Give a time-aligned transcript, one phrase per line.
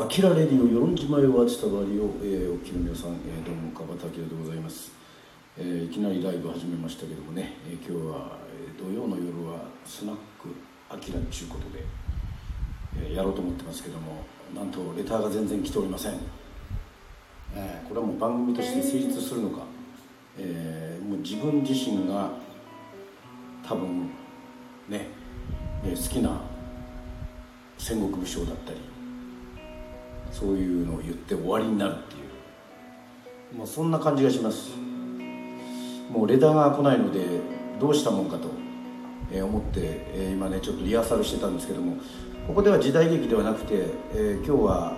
[0.00, 4.92] アキラレディオ与論島へは伝わりを、えー、お聞きの皆さん、えー、どうも川端明でございます、
[5.58, 10.54] えー、いきなりライブ始めましたけどもね、えー、今日は、えー、土曜の夜はスナック
[10.88, 11.82] アキラちゅうことで、
[12.96, 14.22] えー、やろうと思ってますけども
[14.54, 16.14] なんとレターが全然来ておりません、
[17.56, 19.64] えー、これはもう番組として成立するのか、
[20.38, 22.30] えー、もう自分自身が
[23.66, 24.10] 多分
[24.88, 25.08] ね、
[25.84, 26.40] えー、好きな
[27.76, 28.78] 戦国武将だったり
[30.32, 32.16] そういうのを言って終わりになるってい
[33.54, 33.58] う。
[33.58, 34.70] もうそんな感じがします。
[36.10, 37.20] もうレターが来ないので
[37.78, 38.48] どうしたもんかと
[39.42, 39.80] 思って、
[40.14, 41.96] え今ねちょっとリハーサルしてたんですけども
[42.46, 44.96] ここでは時代劇ではなくて、え今日は、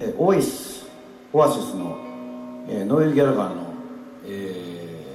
[0.00, 0.86] えオアイス
[1.32, 1.96] オアシスの、
[2.68, 3.74] えノエル・ギャラガーの、
[4.26, 5.06] え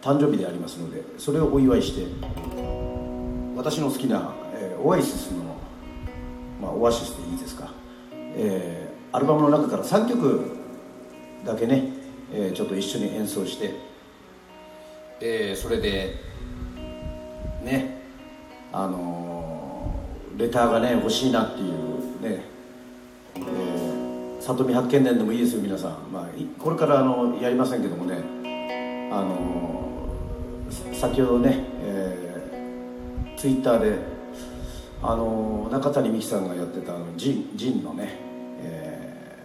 [0.00, 2.06] ー、誕生日でありますのでそれをお祝いして
[3.54, 5.44] 私の好きな、えオアシスの、
[6.60, 7.83] まあ、オアシスでいいですか。
[8.36, 10.56] えー、アルバムの中から3曲
[11.44, 11.84] だけね、
[12.32, 13.74] えー、ちょっと一緒に演奏して、
[15.20, 16.16] えー、それで
[17.62, 18.02] ね
[18.72, 22.44] あのー、レターがね欲しいなっていうね、
[23.36, 26.26] えー、里見八犬伝でもいいですよ皆さん、まあ、
[26.58, 28.16] これからあのやりませんけどもね
[29.12, 34.13] あのー、先ほどね、えー、ツイッターで
[35.06, 38.16] あの中谷美紀さんがやってたあのジンジンのね、
[38.58, 39.36] え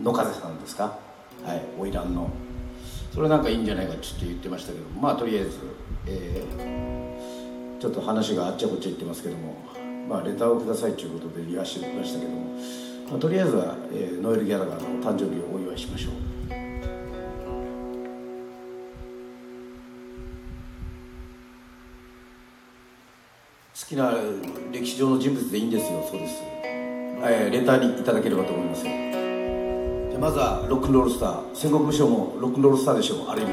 [0.00, 0.96] ー、野風さんですか？
[1.44, 2.30] はい花魁の。
[3.12, 5.58] それなんかいいんじゃないかちょっと言ってましたけどまあとりあえず、
[6.06, 9.56] えー、ちょっと話があっちゃこっちゃ言ってますけども
[10.08, 12.56] まあレターをくださいということで言わせてましたけども、
[13.10, 16.33] まあ、とりあえずは、えー、ノエル・ギャラガーの誕生日をお祝いしましょう。
[23.86, 24.12] きな
[24.72, 26.02] 歴史上の人物でいいんですよ。
[26.10, 28.90] そうです、えー、レターにいただければと思いますで
[30.18, 31.54] まずはロックンロールスター。
[31.54, 33.28] 戦国武将もロックンロールスターでしょう。
[33.28, 33.50] ある意味。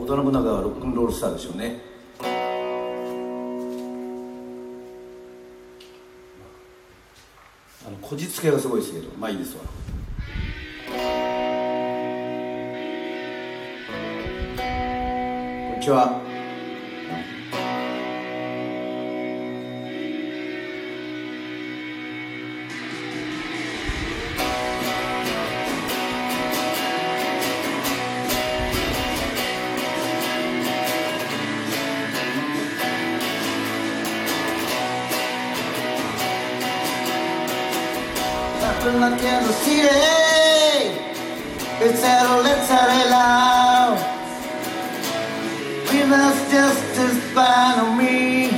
[0.00, 1.80] 織田信長はロックンロールスターでしょうね。
[7.86, 9.62] あのこじつけがすごいですけどまあいいですわ。
[15.70, 16.25] こんにちは
[38.86, 39.88] en the Kansas City.
[41.80, 43.96] It's at Lexarela.
[45.90, 46.82] We must just
[47.34, 48.50] follow me.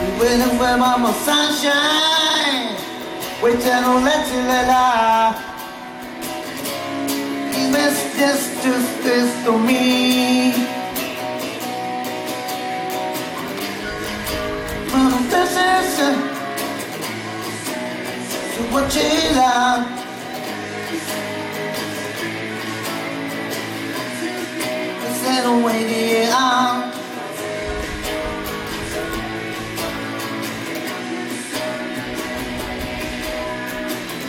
[0.00, 2.76] We waiting for Mama Sunshine.
[3.42, 4.84] We're at Lexarela.
[7.52, 8.62] We must just
[9.44, 10.52] follow me.
[14.92, 16.37] Mama Sunshine
[18.58, 19.02] is what you
[19.36, 19.86] love.
[25.06, 26.94] Instead of waiting out.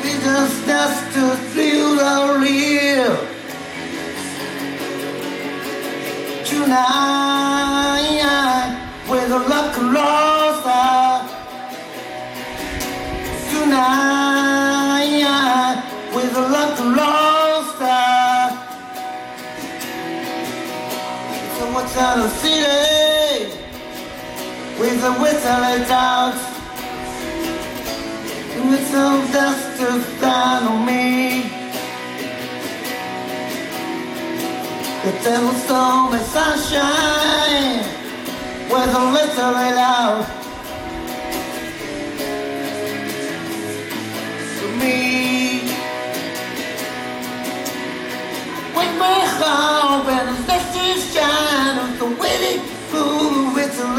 [0.04, 3.18] We just dust to feel the real
[6.46, 7.50] tonight
[9.10, 10.30] with a luck lost
[13.52, 14.19] tonight
[22.20, 23.46] Of city
[24.78, 26.36] with a whistle and out.
[28.70, 31.44] With some dust to down on me.
[35.06, 37.86] The devil storm and sunshine
[38.70, 40.26] with a whistle and out.
[44.58, 45.00] For me.
[49.00, 50.19] my heart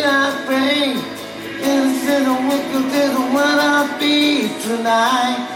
[0.00, 0.96] afraid of pain.
[1.62, 5.49] Instead of wicked, this is what I'll be tonight.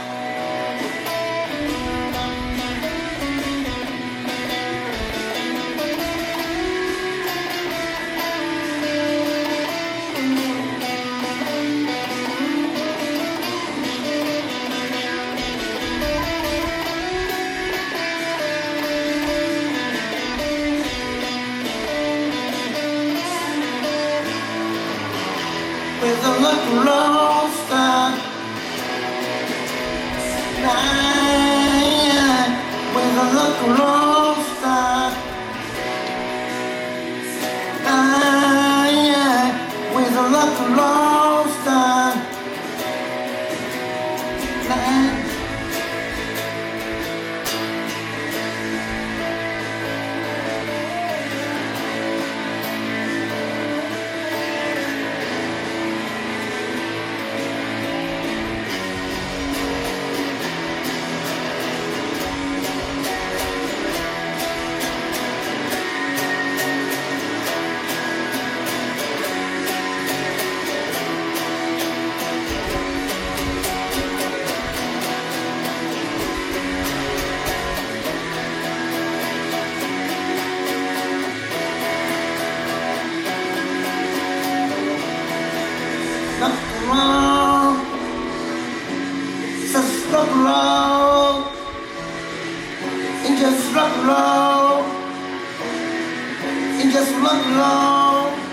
[97.03, 98.49] just rock and roll.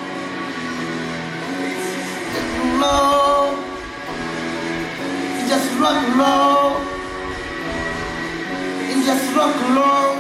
[2.59, 3.57] Rock and roll.
[5.39, 6.77] And just rock and roll.
[8.91, 10.15] And just rock and roll.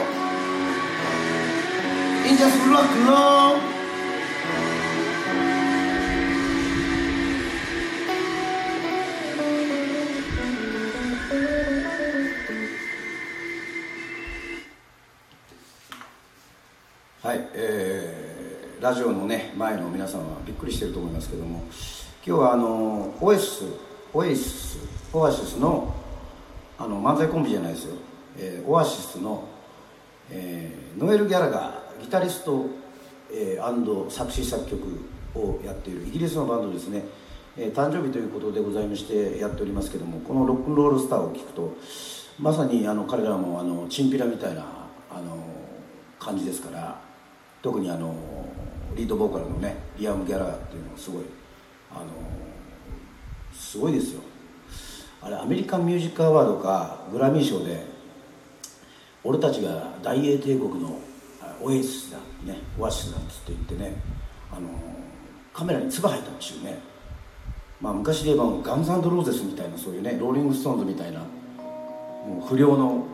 [2.27, 3.77] And just rock and roll.
[17.23, 18.20] はい、えー
[18.82, 21.60] ラジオのね前の皆さんはびっくりしてると思いますけども
[22.26, 23.64] 今日はあのオエシス
[24.12, 24.80] オエシス
[25.14, 25.94] オアシスの
[26.80, 27.96] あの漫才コンビじゃないですよ、
[28.40, 29.48] えーオアシスの、
[30.32, 32.66] えーノエル・ギャラガーギタリスト、
[33.32, 34.82] えーアンド作詞作曲
[35.36, 37.04] をやっているイギリスのバンドですね、
[37.58, 41.78] えー誕生日ということでございましてやっておりますけどもこのロックンロールスターを聞くと
[42.40, 44.66] まさにあの彼らもあのチンピラみたいな
[45.12, 45.38] あの
[46.18, 47.00] 感じですから
[47.62, 48.16] 特にあの
[48.96, 51.24] リードボーカルのねリアム・ギャラーっていうのはすごい
[51.92, 52.06] あの
[53.54, 54.22] すごいですよ。
[55.22, 57.86] あれアメリカン・ミュージック・アワードかグラミー賞で
[59.24, 60.98] 俺たちが大英帝国の
[61.62, 63.96] オエシスだねオアシスだっつって言ってね
[64.52, 64.68] あの
[65.54, 66.80] カメラに唾吐いたっちゅうね。
[67.80, 71.26] まあ昔で言えばガンズローゼスみたいなそういうねローリング・ストーンズみたいなも
[72.44, 73.06] う不良の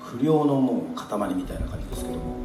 [0.00, 2.36] 不良のもう塊みたいな感じですけども、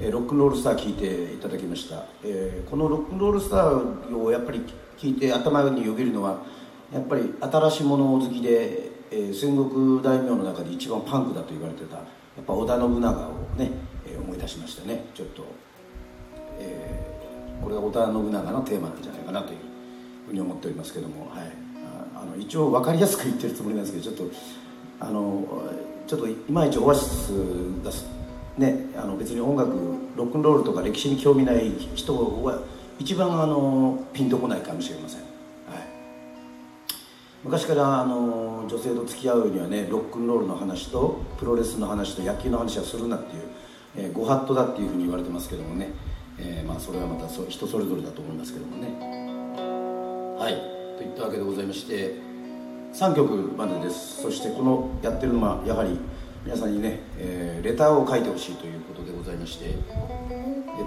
[0.00, 4.62] えロックンロールスター聞いていただきました、えーこのロックンロールスターをやっぱり
[4.96, 6.42] 聞いて頭によぎるのは
[6.92, 12.02] やっぱり新しいもの好きで、えー戦国大名の中で一番パンクだと言われてたや
[12.40, 13.70] っぱ織田信長をね、
[14.06, 15.04] えー思い出しましたね。
[15.14, 15.44] ちょっと、
[16.58, 17.10] えー
[17.62, 19.58] これが織田信長のテーマなんじゃないかなという
[20.28, 21.52] ふうに思っておりますけども、はい、
[22.16, 24.34] あの一応分かりやすく言ってるつもりなんですけどちょっと
[25.00, 25.62] あの
[26.06, 27.32] ちょっといまいちオアシス
[27.84, 28.06] がす
[28.60, 29.70] ねあの別に音楽
[30.14, 32.14] ロックンロールとか歴史に興味ない人
[32.44, 32.60] は
[32.98, 35.28] 一番あのピンとこないかもしれません、はい、
[37.42, 43.42] 昔からあの女性と付き合うにはねロックンロールの話とプロレスの話と野球の話はするなっていう、
[43.96, 45.88] えーご法度だっていうふうに言われてますけどもね、
[46.38, 48.88] えーまあそれはまたそ人それぞれだと思いますけどもね。
[50.38, 50.54] はい。
[50.96, 52.14] といったわけでございまして
[52.92, 54.22] 3曲までです。
[54.22, 55.98] そしてこのやってるのはやはり
[56.44, 59.74] 皆さんにね、えーレターを書いてほしいということでございましてえっ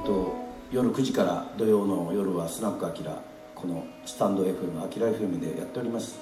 [0.03, 0.33] と
[0.71, 3.21] 夜9時から土曜の夜はスナックアキラ
[3.53, 6.19] このスタンド FM アキラ FM でやっております。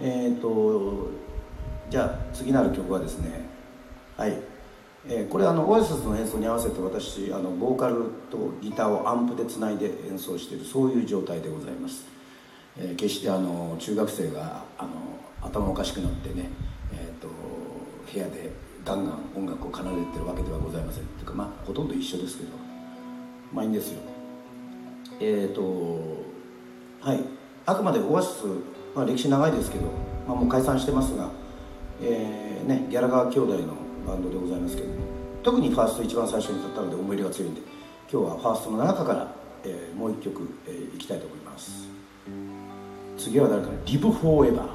[0.00, 1.08] えっと
[1.88, 3.48] じゃあ次なる曲はですね
[4.16, 4.38] はい、
[5.08, 12.04] えーこれあのオアシスの演奏に合わせて私あのボーカルとギターをアンプでつないで演奏しているそういう状態でございます。
[12.78, 14.90] えー決してあの中学生があの
[15.40, 16.50] 頭おかしくなってね、
[18.12, 18.50] 部屋で
[18.84, 21.04] ガンガン音楽を奏でてるわけではございません。
[21.04, 22.50] というかまあほとんど一緒ですけど。
[23.52, 24.00] まあいいんですよ。
[25.20, 25.62] えっ、と
[27.00, 27.20] はい。
[27.66, 28.44] あくまでオアシス、
[28.94, 29.84] まあ、歴史長いですけど、
[30.26, 31.30] まあ、もう解散してますが、
[32.02, 33.74] えーね、ギャラガー兄弟の
[34.06, 34.88] バンドでございますけど
[35.44, 37.60] 特にファースト一番最初に立ったので思い入れが強いんで
[38.10, 41.88] 今日はファーストの中から、えーもう一曲、えーいきたいと思います。
[43.16, 44.66] 次は誰か「リブ・フォーエバー」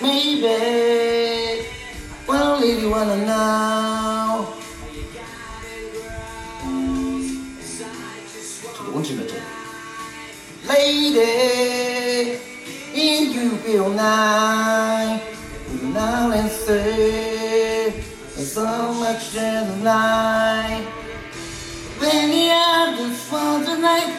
[0.00, 1.66] Maybe
[2.28, 4.54] we'll leave you alone now.
[8.76, 9.34] 저도 온지몇죠
[10.68, 12.38] Lady,
[12.94, 15.20] if you feel nice,
[15.72, 17.90] you now and say,
[18.36, 20.86] there's so much in the night.
[21.98, 24.14] When you have this one tonight,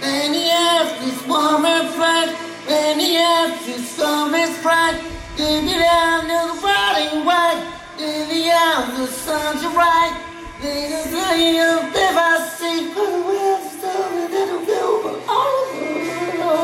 [0.00, 0.96] when you have
[1.28, 2.30] warm and bright,
[2.66, 5.15] when you have this summer's bright.
[5.36, 7.62] Baby, down in the riding white,
[7.98, 10.16] in the eyes of the sun to right.
[10.62, 16.56] They just tell you if I see, but we're still in the river, all over.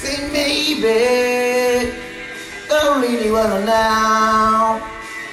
[0.00, 0.98] Say, maybe,
[2.72, 4.80] I really wanna now.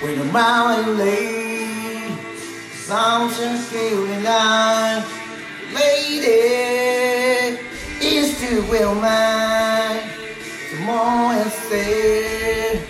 [0.01, 2.11] When the mountain lay,
[2.73, 5.05] sounds just feeling like,
[5.73, 7.57] lady,
[8.01, 9.40] is too well mine
[11.71, 12.83] stay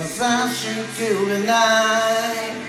[0.00, 2.66] as I shoot you and I.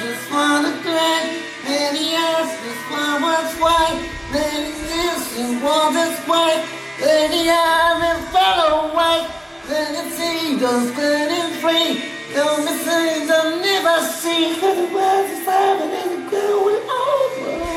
[0.00, 1.20] Just wanna cry,
[1.68, 4.00] lady eyes just want white,
[4.32, 5.94] lady this and want
[6.26, 6.64] white,
[7.02, 9.28] lady eyes and follow white,
[9.68, 11.90] lady see those good and free,
[12.32, 14.54] Tell me things I've never seen.
[14.60, 17.70] cause the world is and the good will over.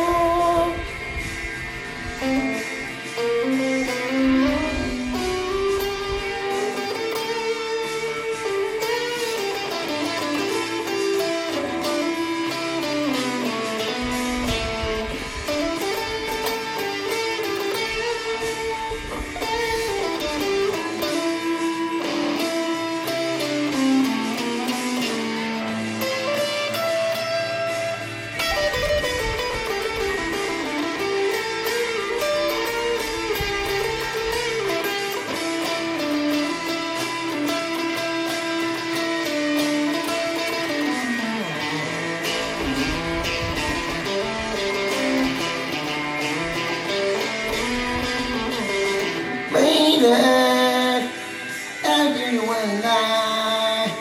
[52.33, 53.91] you and I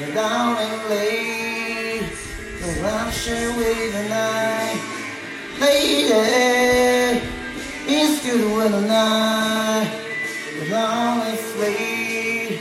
[0.00, 2.08] were down and late.
[2.60, 4.80] The rapture with the night.
[5.60, 7.20] Lady,
[7.86, 9.90] it's good when the night.
[10.58, 12.60] The long and sleep.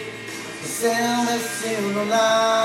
[0.61, 2.64] The sound that's in the light.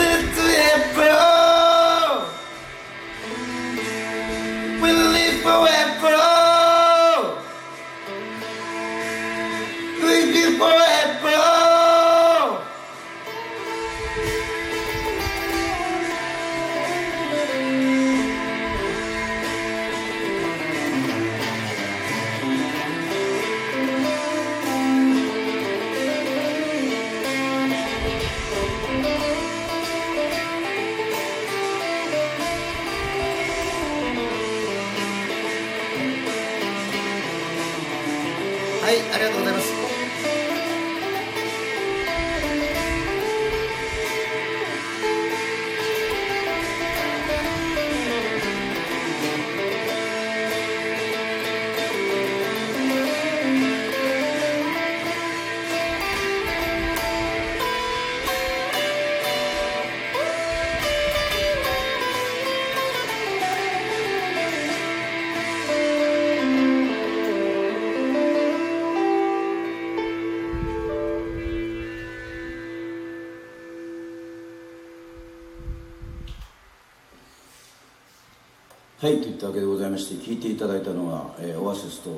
[79.01, 82.11] はいといったわけでございまして聴いていただいたのは、えー、オアシスと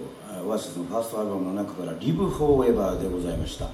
[0.46, 3.64] オアシスのファーストアルバムの中から「Live Forever」でございました。
[3.64, 3.72] は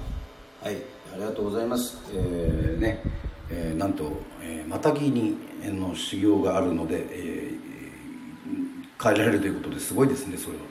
[0.70, 0.76] い
[1.12, 1.98] ありがとうございます。
[2.14, 3.02] えー、ね、
[3.50, 10.62] えー、なんと、えー、マタギにの修行があるので、えー、帰られるということですごいですねそれは、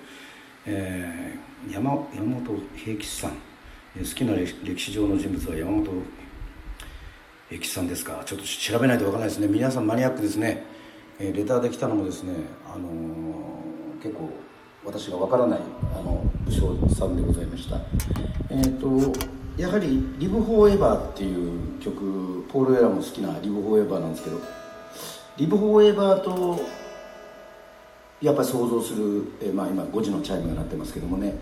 [0.67, 3.31] えー、山山本平吉さん。
[3.31, 5.85] 好きな歴史上の人物は山本
[7.49, 8.23] 平吉さんですか？
[8.25, 9.47] ちょっと調べないと分からないですね。
[9.49, 10.78] 皆さんマニアックですね。
[11.19, 12.33] えレターで来たのもですね、
[12.65, 14.29] あのー、結構
[14.85, 15.59] 私がわからない
[15.93, 17.77] あの武将さんでございました。
[18.49, 24.37] えっ、ー、とやはり「リブ・フォーエバー」っていう曲ポール・ウェラーも好きな「リブ・フォーエバー」なんですけど
[25.35, 26.61] リブ・フォーエバーと
[28.21, 31.35] やっぱり想像する、えー、まあ、今5時のチャイムが鳴ってますけどもね、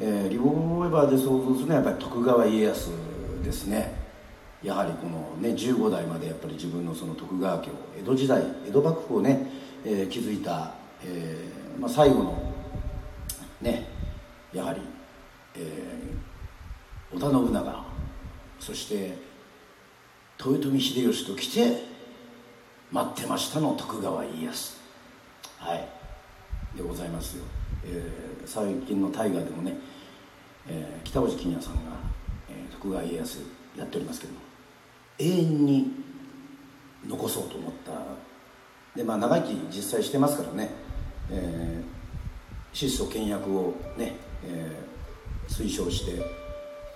[0.00, 2.90] えー、リブ・フォーエバーで想像するのはやっぱり徳川家康
[3.44, 3.99] ですね。
[4.62, 9.46] やはりこの、ね、15代までやっぱり自分のその徳川家を江戸時代江戸幕府をね、
[9.84, 12.52] えー、築いた、えーまあ、最後の
[13.62, 13.86] ね
[14.52, 14.80] やはり、
[15.54, 17.84] えー、織田信長
[18.58, 19.16] そして
[20.44, 21.84] 豊臣秀吉と来て
[22.90, 24.80] 待ってましたの徳川家康。
[25.58, 25.88] はい。
[26.76, 27.44] でございますよ、
[27.84, 29.76] えー、最近の大河でもね、
[30.68, 31.80] えー、北大路欣也さんが、
[32.48, 33.38] えー、徳川家康
[33.76, 34.49] やっておりますけども。
[35.20, 35.92] 永遠に
[37.06, 37.92] 残そうと思った。
[38.96, 40.70] でまあ長生き実際してますからね、
[41.30, 46.20] えー、質素倹約をね、えー、推奨して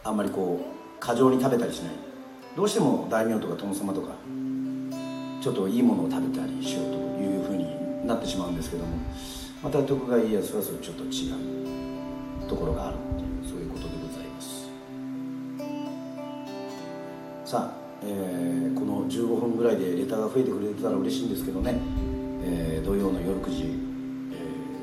[0.03, 1.93] あんまりこう過剰に食べたりしない。
[2.57, 4.09] どうしても大名とか殿様とか
[5.41, 6.91] ちょっといいものを食べたりしようと
[7.21, 8.97] いうふうになってしまうんですけども
[9.63, 11.65] また徳川家康はそれちょっと違う。
[12.49, 14.69] ところがあるっていうそういうことでございます。
[17.45, 21.79] さあえー、この15分ぐらいでレターが増えてくれてたら嬉しいんですけどね、
[22.43, 24.37] えー、土曜の夜9時、え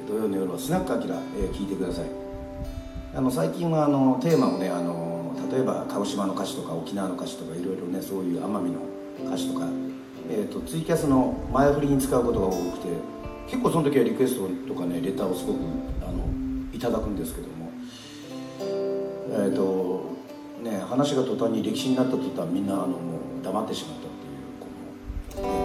[0.06, 2.06] ー、土曜の夜はスナックアキラ、えー、聞いてください。
[3.14, 8.80] あの最近はあのテーマをねあの例えば鹿児島の歌詞とか沖縄の歌詞とかいろいろねそういう奄美の
[9.28, 9.68] 歌詞とか、
[10.30, 12.88] えーと、ツイキャスの前振りに使うことが多くて
[13.50, 15.58] 結構その時はリクエストとかねレターをすごく
[16.08, 16.24] あの
[16.72, 17.52] いただくんですけども。
[19.34, 20.01] えっ、ー、と
[20.62, 24.68] ね話が途端に歴史になった途端みんなあのもう黙ってしまったっていうこ
[25.42, 25.56] の、ね、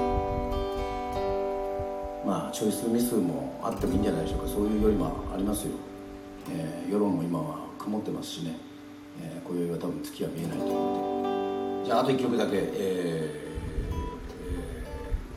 [2.25, 4.49] まあチョイスミスもあってもいいんじゃないでしょうか。
[4.49, 5.73] そういうよりもありますよ、
[6.51, 8.57] えー、世論も今は曇ってますしね、
[9.21, 11.87] えー、今宵は多分月は見えないと思って。
[11.87, 13.31] じゃああと1曲だけ、えーえ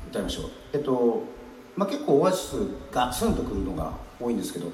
[0.07, 0.49] ー、歌いましょう。
[0.73, 1.23] えっと
[1.75, 2.55] まあ結構オアシス
[2.91, 4.67] ガツンとくるのが多いんですけど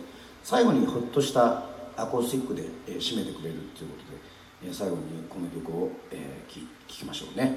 [0.44, 1.64] 最後にほっとした
[1.98, 4.35] アコースティックで、えー、締めてくれるっていうことで。
[4.74, 7.54] 最後にこの曲を、えー、ききましょうね。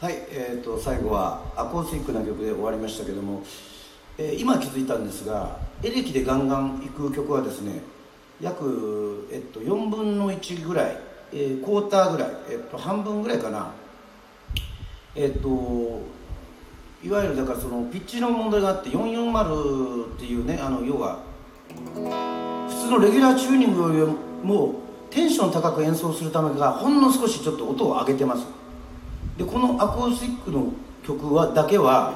[0.00, 3.42] はい、えー、と最後はアコースティックな曲で終わりましたけども、
[4.16, 7.82] えー今気づいたんですがエレキでガンガン行く曲はですね
[8.40, 10.96] 約、えっと、4分の1ぐらい、
[11.34, 13.72] えークォーターぐらい、えっと、半分ぐらいかな。
[15.14, 16.00] えっと
[17.04, 21.18] いわゆるだからそのピッチの問題があって440っていうねあの要は
[21.68, 24.76] 普通のレギュラーチューニングよりも
[25.10, 28.60] テンション高く演奏するためがほんの少しちょっと音を上げてます。
[29.36, 30.72] でこのアコースティックの
[31.06, 32.14] 曲はだけは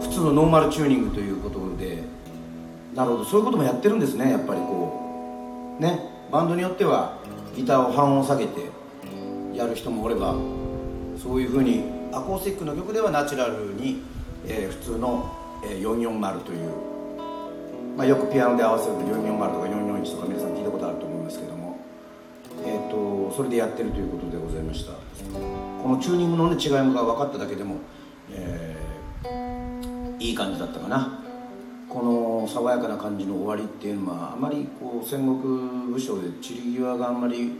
[0.00, 2.02] 普通のノーマルチューニングということで
[2.94, 3.24] なるほど。
[3.24, 5.82] そういうこともやってるんですねやっぱりこう。
[5.82, 6.10] ね。
[6.30, 7.18] バンドによっては
[7.54, 8.70] ギターを半音下げて
[9.54, 10.34] やる人もおれば
[11.22, 14.02] そういうふうにアコースティックの曲ではナチュラルに、
[14.46, 15.30] えー普通の、
[15.64, 16.70] えー440という、
[17.96, 21.61] まあ、よくピアノで合わせると440とか441とか皆さん聞いたことあると思いますけども、
[22.92, 24.92] とそれでやってるということでございました。
[24.92, 27.76] このチューニングの、ね、違いが分かっただけでも、
[28.30, 28.82] えー
[30.22, 31.18] いい感じだったかな。
[31.88, 37.52] この爽やかな感じの終わりっていうのはあまりこう戦国武将で散り際があんまり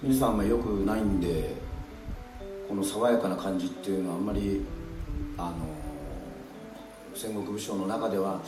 [0.00, 1.54] 皆さんあんまり良くないんで
[2.68, 4.64] この爽やかな感じっていうのはあんまり
[5.36, 5.56] あの
[7.12, 8.40] 戦国武将の中では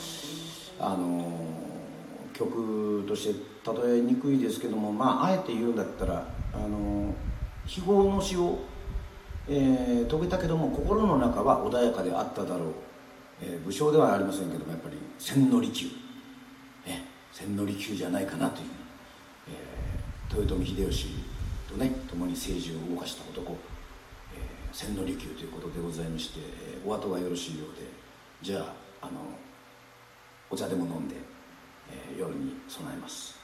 [0.79, 1.43] あの
[2.33, 3.41] 曲として
[3.75, 7.15] 例えにくいですけどもまああえて言うんだったらあの
[7.67, 8.59] 非業の死を、
[9.49, 12.73] えー遂げたけども心の中は穏やかであっただろう、
[13.43, 15.87] えー武将ではありませんけどもやっぱり千利休、
[16.87, 18.69] ね、千利休じゃないかなという、
[19.49, 21.09] えー豊臣秀吉
[21.71, 23.57] とね共に政治を動かした男、
[24.35, 27.87] えー千利休ということでございまして、えーお後がよろしいようで
[28.43, 29.13] じゃああの
[30.51, 31.17] お茶でも飲んで、
[31.91, 33.38] えー夜に備えます、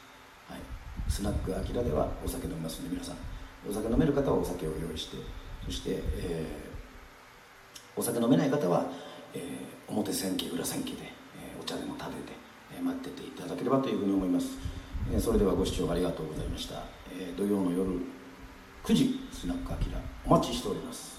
[1.08, 3.16] スナックアキラではお酒飲みますので皆さん
[3.68, 5.16] お酒飲める方はお酒を用意して
[5.64, 6.74] そして、えー
[7.96, 8.86] お酒飲めない方は、
[9.32, 12.32] えー表千家裏千家で、えーお茶でも食べて、
[12.76, 14.58] えー待ってていただければというふうに思います、
[15.12, 16.82] えーそれではご視聴ありがとうございました、
[17.16, 17.88] えー土曜の夜
[18.84, 21.14] 9時スナックアキラお待ちしております。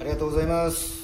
[0.00, 1.03] ありがとうございます。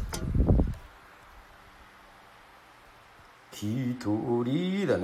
[3.63, 4.99] 一人だね。